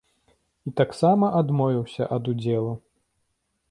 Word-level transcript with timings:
І 0.69 0.73
таксама 0.81 1.25
адмовіўся 1.43 2.03
ад 2.19 2.23
удзелу. 2.35 2.73